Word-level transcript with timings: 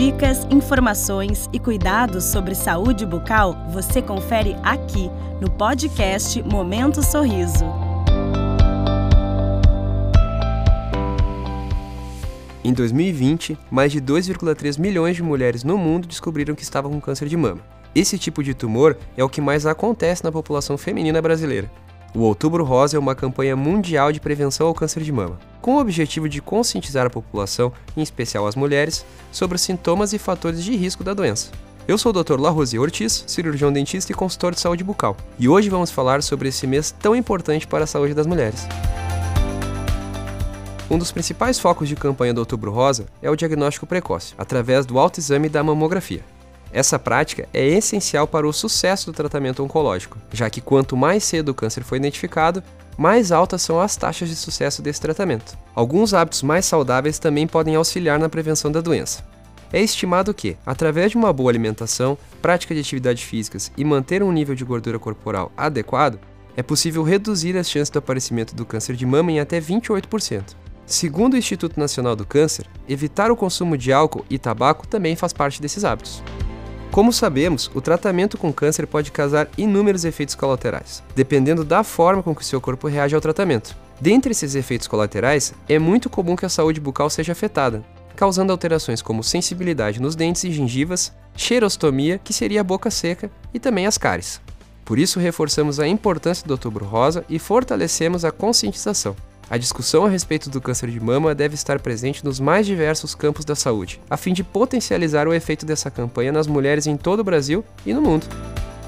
Dicas, 0.00 0.46
informações 0.50 1.46
e 1.52 1.58
cuidados 1.58 2.24
sobre 2.24 2.54
saúde 2.54 3.04
bucal 3.04 3.54
você 3.70 4.00
confere 4.00 4.56
aqui 4.62 5.10
no 5.42 5.50
podcast 5.50 6.42
Momento 6.42 7.02
Sorriso. 7.02 7.66
Em 12.64 12.72
2020, 12.72 13.58
mais 13.70 13.92
de 13.92 14.00
2,3 14.00 14.80
milhões 14.80 15.16
de 15.16 15.22
mulheres 15.22 15.64
no 15.64 15.76
mundo 15.76 16.08
descobriram 16.08 16.54
que 16.54 16.62
estavam 16.62 16.90
com 16.92 16.98
câncer 16.98 17.28
de 17.28 17.36
mama. 17.36 17.60
Esse 17.94 18.18
tipo 18.18 18.42
de 18.42 18.54
tumor 18.54 18.96
é 19.18 19.22
o 19.22 19.28
que 19.28 19.42
mais 19.42 19.66
acontece 19.66 20.24
na 20.24 20.32
população 20.32 20.78
feminina 20.78 21.20
brasileira. 21.20 21.70
O 22.14 22.20
Outubro 22.20 22.64
Rosa 22.64 22.96
é 22.96 22.98
uma 22.98 23.14
campanha 23.14 23.54
mundial 23.54 24.12
de 24.12 24.18
prevenção 24.18 24.66
ao 24.66 24.74
câncer 24.74 25.02
de 25.02 25.12
mama, 25.12 25.38
com 25.60 25.76
o 25.76 25.80
objetivo 25.80 26.28
de 26.28 26.40
conscientizar 26.40 27.06
a 27.06 27.10
população, 27.10 27.72
em 27.96 28.02
especial 28.02 28.46
as 28.46 28.56
mulheres, 28.56 29.04
sobre 29.30 29.56
os 29.56 29.62
sintomas 29.62 30.12
e 30.12 30.18
fatores 30.18 30.64
de 30.64 30.74
risco 30.76 31.04
da 31.04 31.14
doença. 31.14 31.50
Eu 31.86 31.98
sou 31.98 32.10
o 32.10 32.22
Dr. 32.22 32.38
Larose 32.38 32.78
Ortiz, 32.78 33.24
cirurgião 33.26 33.72
dentista 33.72 34.12
e 34.12 34.14
consultor 34.14 34.54
de 34.54 34.60
saúde 34.60 34.84
bucal, 34.84 35.16
e 35.38 35.48
hoje 35.48 35.68
vamos 35.68 35.90
falar 35.90 36.22
sobre 36.22 36.48
esse 36.48 36.66
mês 36.66 36.90
tão 36.90 37.16
importante 37.16 37.66
para 37.66 37.84
a 37.84 37.86
saúde 37.86 38.14
das 38.14 38.26
mulheres. 38.26 38.66
Um 40.90 40.98
dos 40.98 41.12
principais 41.12 41.58
focos 41.58 41.88
de 41.88 41.94
campanha 41.94 42.34
do 42.34 42.38
Outubro 42.38 42.72
Rosa 42.72 43.06
é 43.22 43.30
o 43.30 43.36
diagnóstico 43.36 43.86
precoce, 43.86 44.34
através 44.36 44.84
do 44.84 44.98
autoexame 44.98 45.48
da 45.48 45.62
mamografia. 45.62 46.24
Essa 46.72 46.98
prática 46.98 47.48
é 47.52 47.66
essencial 47.66 48.26
para 48.26 48.46
o 48.46 48.52
sucesso 48.52 49.06
do 49.06 49.12
tratamento 49.12 49.62
oncológico, 49.62 50.18
já 50.32 50.48
que 50.48 50.60
quanto 50.60 50.96
mais 50.96 51.24
cedo 51.24 51.50
o 51.50 51.54
câncer 51.54 51.82
foi 51.82 51.98
identificado, 51.98 52.62
mais 52.96 53.32
altas 53.32 53.62
são 53.62 53.80
as 53.80 53.96
taxas 53.96 54.28
de 54.28 54.36
sucesso 54.36 54.82
desse 54.82 55.00
tratamento. 55.00 55.56
Alguns 55.74 56.14
hábitos 56.14 56.42
mais 56.42 56.66
saudáveis 56.66 57.18
também 57.18 57.46
podem 57.46 57.74
auxiliar 57.74 58.18
na 58.18 58.28
prevenção 58.28 58.70
da 58.70 58.80
doença. 58.80 59.24
É 59.72 59.80
estimado 59.80 60.34
que, 60.34 60.56
através 60.66 61.12
de 61.12 61.16
uma 61.16 61.32
boa 61.32 61.50
alimentação, 61.50 62.18
prática 62.42 62.74
de 62.74 62.80
atividades 62.80 63.22
físicas 63.22 63.70
e 63.76 63.84
manter 63.84 64.22
um 64.22 64.32
nível 64.32 64.54
de 64.54 64.64
gordura 64.64 64.98
corporal 64.98 65.52
adequado, 65.56 66.18
é 66.56 66.62
possível 66.62 67.02
reduzir 67.02 67.56
as 67.56 67.70
chances 67.70 67.90
do 67.90 67.98
aparecimento 67.98 68.54
do 68.54 68.66
câncer 68.66 68.96
de 68.96 69.06
mama 69.06 69.30
em 69.30 69.40
até 69.40 69.60
28%. 69.60 70.56
Segundo 70.84 71.34
o 71.34 71.36
Instituto 71.36 71.78
Nacional 71.78 72.16
do 72.16 72.26
Câncer, 72.26 72.66
evitar 72.88 73.30
o 73.30 73.36
consumo 73.36 73.78
de 73.78 73.92
álcool 73.92 74.24
e 74.28 74.38
tabaco 74.38 74.88
também 74.88 75.14
faz 75.14 75.32
parte 75.32 75.62
desses 75.62 75.84
hábitos. 75.84 76.20
Como 76.90 77.12
sabemos, 77.12 77.70
o 77.72 77.80
tratamento 77.80 78.36
com 78.36 78.52
câncer 78.52 78.84
pode 78.84 79.12
causar 79.12 79.48
inúmeros 79.56 80.04
efeitos 80.04 80.34
colaterais, 80.34 81.04
dependendo 81.14 81.64
da 81.64 81.84
forma 81.84 82.20
com 82.20 82.34
que 82.34 82.44
seu 82.44 82.60
corpo 82.60 82.88
reage 82.88 83.14
ao 83.14 83.20
tratamento. 83.20 83.76
Dentre 84.00 84.32
esses 84.32 84.56
efeitos 84.56 84.88
colaterais, 84.88 85.54
é 85.68 85.78
muito 85.78 86.10
comum 86.10 86.34
que 86.34 86.44
a 86.44 86.48
saúde 86.48 86.80
bucal 86.80 87.08
seja 87.08 87.30
afetada, 87.30 87.84
causando 88.16 88.50
alterações 88.50 89.00
como 89.00 89.22
sensibilidade 89.22 90.02
nos 90.02 90.16
dentes 90.16 90.42
e 90.42 90.50
gengivas, 90.50 91.12
cheirostomia, 91.36 92.18
que 92.18 92.32
seria 92.32 92.60
a 92.60 92.64
boca 92.64 92.90
seca, 92.90 93.30
e 93.54 93.60
também 93.60 93.86
as 93.86 93.96
cáries. 93.96 94.40
Por 94.84 94.98
isso, 94.98 95.20
reforçamos 95.20 95.78
a 95.78 95.86
importância 95.86 96.44
do 96.44 96.50
Outubro 96.50 96.84
Rosa 96.84 97.24
e 97.28 97.38
fortalecemos 97.38 98.24
a 98.24 98.32
conscientização. 98.32 99.14
A 99.50 99.58
discussão 99.58 100.06
a 100.06 100.08
respeito 100.08 100.48
do 100.48 100.60
câncer 100.60 100.88
de 100.88 101.00
mama 101.00 101.34
deve 101.34 101.56
estar 101.56 101.80
presente 101.80 102.24
nos 102.24 102.38
mais 102.38 102.64
diversos 102.64 103.16
campos 103.16 103.44
da 103.44 103.56
saúde, 103.56 104.00
a 104.08 104.16
fim 104.16 104.32
de 104.32 104.44
potencializar 104.44 105.26
o 105.26 105.34
efeito 105.34 105.66
dessa 105.66 105.90
campanha 105.90 106.30
nas 106.30 106.46
mulheres 106.46 106.86
em 106.86 106.96
todo 106.96 107.18
o 107.18 107.24
Brasil 107.24 107.64
e 107.84 107.92
no 107.92 108.00
mundo. 108.00 108.28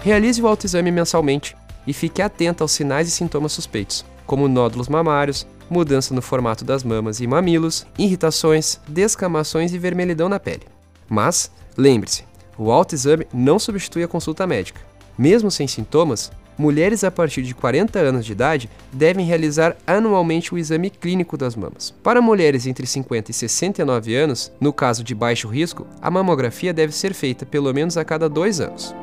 Realize 0.00 0.40
o 0.40 0.46
autoexame 0.46 0.92
mensalmente 0.92 1.56
e 1.84 1.92
fique 1.92 2.22
atento 2.22 2.62
aos 2.62 2.70
sinais 2.70 3.08
e 3.08 3.10
sintomas 3.10 3.50
suspeitos, 3.50 4.04
como 4.26 4.46
nódulos 4.46 4.88
mamários, 4.88 5.44
mudança 5.68 6.14
no 6.14 6.22
formato 6.22 6.64
das 6.64 6.84
mamas 6.84 7.18
e 7.18 7.26
mamilos, 7.26 7.84
irritações, 7.98 8.78
descamações 8.86 9.74
e 9.74 9.78
vermelhidão 9.78 10.28
na 10.28 10.38
pele. 10.38 10.68
Mas, 11.08 11.50
lembre-se, 11.76 12.22
o 12.56 12.70
autoexame 12.70 13.26
não 13.34 13.58
substitui 13.58 14.04
a 14.04 14.08
consulta 14.08 14.46
médica. 14.46 14.80
Mesmo 15.18 15.50
sem 15.50 15.66
sintomas, 15.66 16.30
mulheres 16.56 17.04
a 17.04 17.10
partir 17.10 17.42
de 17.42 17.54
40 17.54 17.98
anos 17.98 18.24
de 18.24 18.32
idade 18.32 18.70
devem 18.92 19.26
realizar 19.26 19.76
anualmente 19.86 20.54
o 20.54 20.58
exame 20.58 20.90
clínico 20.90 21.36
das 21.36 21.56
mamas. 21.56 21.90
Para 22.02 22.22
mulheres 22.22 22.66
entre 22.66 22.86
50 22.86 23.30
e 23.30 23.34
69 23.34 24.14
anos, 24.14 24.52
no 24.60 24.72
caso 24.72 25.02
de 25.02 25.14
baixo 25.14 25.48
risco, 25.48 25.86
a 26.00 26.10
mamografia 26.10 26.72
deve 26.72 26.94
ser 26.94 27.14
feita 27.14 27.44
pelo 27.44 27.72
menos 27.72 27.96
a 27.96 28.04
cada 28.04 28.28
dois 28.28 28.60
anos. 28.60 28.94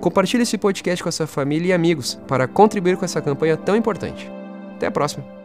Compartilhe 0.00 0.44
esse 0.44 0.56
podcast 0.56 1.02
com 1.02 1.08
a 1.08 1.12
sua 1.12 1.26
família 1.26 1.68
e 1.68 1.72
amigos 1.72 2.18
para 2.28 2.46
contribuir 2.46 2.96
com 2.96 3.04
essa 3.04 3.20
campanha 3.20 3.56
tão 3.56 3.74
importante. 3.74 4.30
Até 4.76 4.86
a 4.86 4.90
próxima! 4.90 5.37